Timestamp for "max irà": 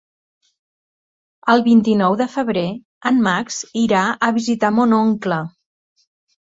3.29-4.03